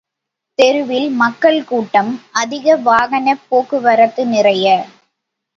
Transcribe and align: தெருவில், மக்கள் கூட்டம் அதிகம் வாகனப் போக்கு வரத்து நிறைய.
தெருவில், 0.59 1.09
மக்கள் 1.15 1.59
கூட்டம் 1.63 2.09
அதிகம் 2.33 2.83
வாகனப் 2.83 3.45
போக்கு 3.49 3.79
வரத்து 3.81 4.25
நிறைய. 4.27 4.65